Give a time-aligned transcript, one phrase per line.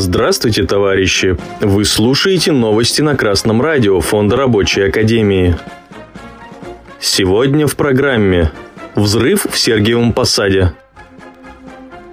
[0.00, 1.36] Здравствуйте, товарищи!
[1.60, 5.56] Вы слушаете новости на Красном радио Фонда Рабочей Академии.
[7.00, 8.52] Сегодня в программе
[8.94, 10.72] Взрыв в Сергиевом Посаде.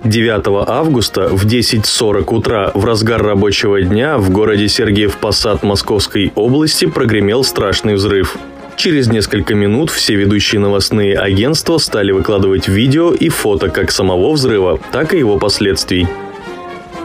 [0.03, 6.85] 9 августа в 10.40 утра в разгар рабочего дня в городе Сергиев Посад Московской области
[6.85, 8.35] прогремел страшный взрыв.
[8.77, 14.79] Через несколько минут все ведущие новостные агентства стали выкладывать видео и фото как самого взрыва,
[14.91, 16.07] так и его последствий.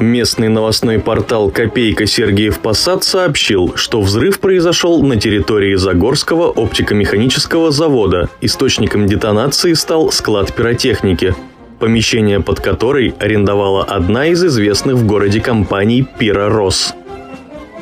[0.01, 8.31] Местный новостной портал «Копейка Сергиев Посад» сообщил, что взрыв произошел на территории Загорского оптико-механического завода.
[8.41, 11.35] Источником детонации стал склад пиротехники,
[11.79, 16.95] помещение под которой арендовала одна из известных в городе компаний «Пиророс».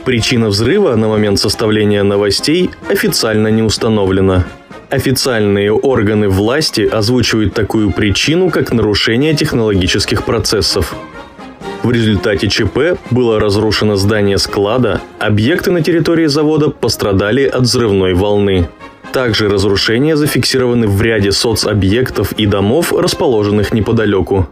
[0.04, 4.45] Причина взрыва на момент составления новостей официально не установлена.
[4.90, 10.96] Официальные органы власти озвучивают такую причину, как нарушение технологических процессов.
[11.88, 18.68] В результате ЧП было разрушено здание склада, объекты на территории завода пострадали от взрывной волны.
[19.10, 24.46] Также разрушения зафиксированы в ряде соцобъектов и домов, расположенных неподалеку.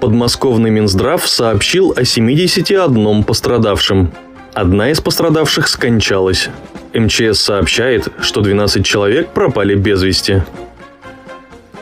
[0.00, 4.10] Подмосковный Минздрав сообщил о 71 пострадавшем.
[4.54, 6.48] Одна из пострадавших скончалась.
[6.94, 10.42] МЧС сообщает, что 12 человек пропали без вести.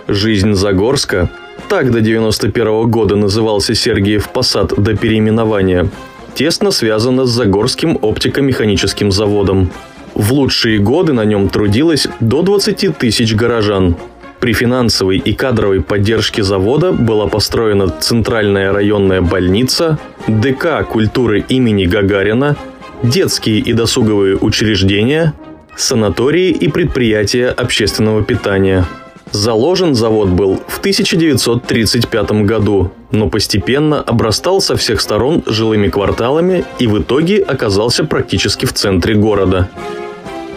[0.08, 1.30] Жизнь Загорска
[1.68, 5.88] так до 91 года назывался Сергиев Посад до переименования,
[6.34, 9.70] тесно связано с Загорским оптико-механическим заводом.
[10.14, 13.96] В лучшие годы на нем трудилось до 20 тысяч горожан.
[14.40, 22.56] При финансовой и кадровой поддержке завода была построена Центральная районная больница, ДК культуры имени Гагарина,
[23.02, 25.32] детские и досуговые учреждения,
[25.74, 28.84] санатории и предприятия общественного питания–
[29.32, 36.86] Заложен завод был в 1935 году, но постепенно обрастал со всех сторон жилыми кварталами и
[36.86, 39.68] в итоге оказался практически в центре города.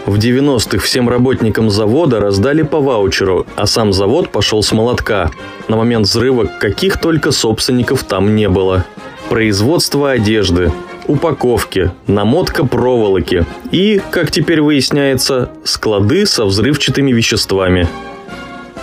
[0.06, 5.30] В 90-х всем работникам завода раздали по ваучеру, а сам завод пошел с молотка.
[5.68, 8.86] На момент взрыва каких только собственников там не было.
[9.28, 10.72] Производство одежды,
[11.06, 17.88] упаковки, намотка проволоки и, как теперь выясняется, склады со взрывчатыми веществами–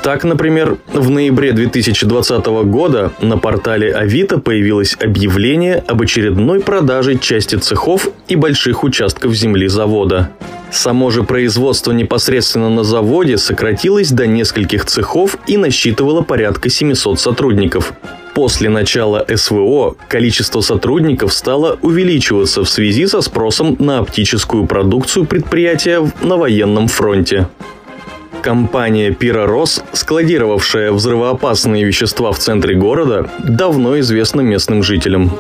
[0.08, 7.58] так, например, в ноябре 2020 года на портале Авито появилось объявление об очередной продаже части
[7.58, 10.32] цехов и больших участков земли завода.
[10.72, 17.92] Само же производство непосредственно на заводе сократилось до нескольких цехов и насчитывало порядка 700 сотрудников.
[18.34, 26.10] После начала СВО количество сотрудников стало увеличиваться в связи со спросом на оптическую продукцию предприятия
[26.22, 27.50] на военном фронте.
[28.42, 35.32] Компания «Пиророс», складировавшая взрывоопасные вещества в центре города, давно известна местным жителям.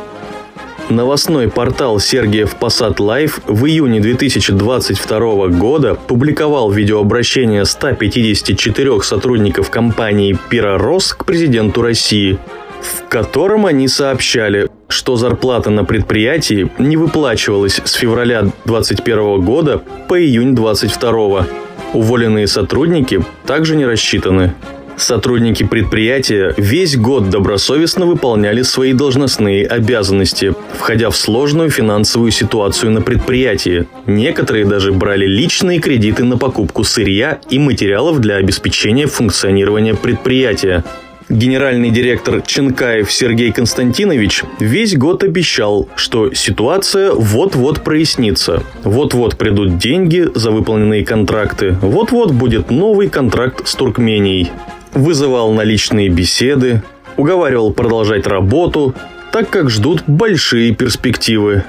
[0.89, 11.13] Новостной портал Сергиев Посад Лайв в июне 2022 года публиковал видеообращение 154 сотрудников компании «Пиророс»
[11.13, 12.39] к президенту России,
[12.81, 20.17] в котором они сообщали, что зарплата на предприятии не выплачивалась с февраля 2021 года по
[20.19, 24.53] июнь 2022 Уволенные сотрудники также не рассчитаны.
[24.97, 33.01] Сотрудники предприятия весь год добросовестно выполняли свои должностные обязанности, входя в сложную финансовую ситуацию на
[33.01, 33.87] предприятии.
[34.07, 40.83] Некоторые даже брали личные кредиты на покупку сырья и материалов для обеспечения функционирования предприятия.
[41.29, 48.63] Генеральный директор Ченкаев Сергей Константинович весь год обещал, что ситуация вот-вот прояснится.
[48.85, 51.77] Вот-вот придут деньги за выполненные контракты.
[51.81, 54.51] Вот-вот будет новый контракт с Туркменией.
[54.93, 56.81] Вызывал на личные беседы,
[57.17, 58.95] уговаривал продолжать работу,
[59.33, 61.65] так как ждут большие перспективы.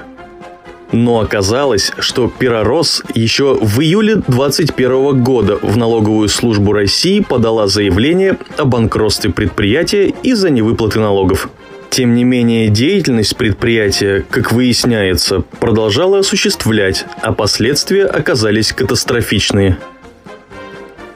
[0.91, 8.37] Но оказалось, что Пиророс еще в июле 2021 года в налоговую службу России подала заявление
[8.57, 11.49] о банкротстве предприятия из-за невыплаты налогов.
[11.89, 19.77] Тем не менее, деятельность предприятия, как выясняется, продолжала осуществлять, а последствия оказались катастрофичные.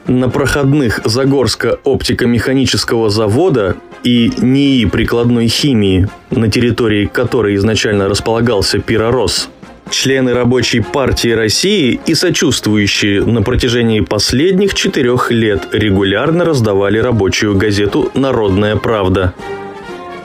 [0.06, 9.48] На проходных Загорска оптико-механического завода и НИИ прикладной химии, на территории которой изначально располагался Пиророс,
[9.94, 18.10] члены Рабочей партии России и сочувствующие на протяжении последних четырех лет регулярно раздавали рабочую газету
[18.14, 19.34] «Народная правда».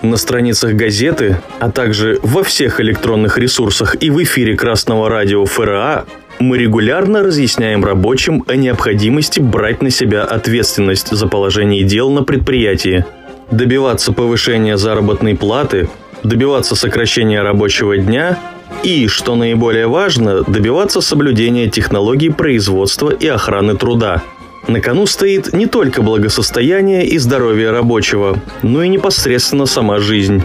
[0.02, 6.06] На страницах газеты, а также во всех электронных ресурсах и в эфире Красного радио ФРА
[6.40, 13.06] мы регулярно разъясняем рабочим о необходимости брать на себя ответственность за положение дел на предприятии,
[13.52, 15.90] добиваться повышения заработной платы,
[16.24, 18.40] добиваться сокращения рабочего дня
[18.84, 24.24] и, что наиболее важно, добиваться соблюдения технологий производства и охраны труда.
[24.68, 30.44] На кону стоит не только благосостояние и здоровье рабочего, но и непосредственно сама жизнь.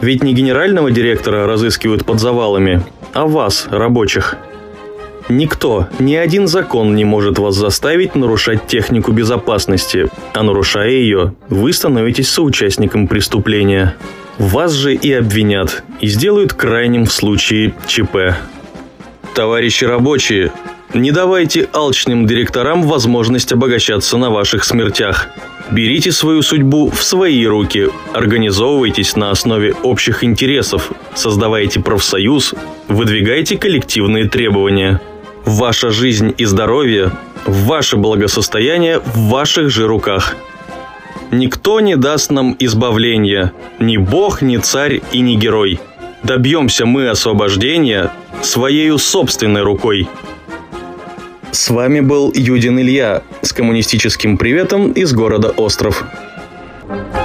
[0.00, 2.82] Ведь не генерального директора разыскивают под завалами,
[3.12, 4.36] а вас, рабочих.
[5.30, 11.72] Никто, ни один закон не может вас заставить нарушать технику безопасности, а нарушая ее, вы
[11.72, 13.94] становитесь соучастником преступления.
[14.38, 18.34] Вас же и обвинят, и сделают крайним в случае ЧП.
[19.32, 20.50] Товарищи рабочие,
[20.94, 25.28] не давайте алчным директорам возможность обогащаться на ваших смертях.
[25.70, 32.54] Берите свою судьбу в свои руки, организовывайтесь на основе общих интересов, создавайте профсоюз,
[32.88, 35.00] выдвигайте коллективные требования.
[35.44, 37.12] Ваша жизнь и здоровье,
[37.46, 40.36] ваше благосостояние в ваших же руках.
[41.30, 45.80] Никто не даст нам избавления, ни бог, ни царь и ни герой.
[46.22, 50.08] Добьемся мы освобождения своей собственной рукой.
[51.52, 56.04] С вами был Юдин Илья с коммунистическим приветом из города Остров.
[56.88, 57.19] thank you